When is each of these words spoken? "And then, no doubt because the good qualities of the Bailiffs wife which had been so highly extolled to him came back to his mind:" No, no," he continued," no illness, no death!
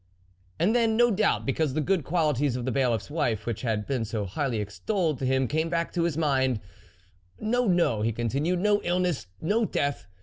"And 0.59 0.75
then, 0.75 0.97
no 0.97 1.11
doubt 1.11 1.45
because 1.45 1.75
the 1.75 1.79
good 1.79 2.03
qualities 2.03 2.55
of 2.55 2.65
the 2.65 2.71
Bailiffs 2.71 3.11
wife 3.11 3.45
which 3.45 3.61
had 3.61 3.85
been 3.85 4.03
so 4.03 4.25
highly 4.25 4.59
extolled 4.59 5.19
to 5.19 5.27
him 5.27 5.47
came 5.47 5.69
back 5.69 5.93
to 5.93 6.05
his 6.05 6.17
mind:" 6.17 6.59
No, 7.39 7.67
no," 7.67 8.01
he 8.01 8.11
continued," 8.11 8.57
no 8.61 8.81
illness, 8.81 9.27
no 9.39 9.63
death! 9.63 10.07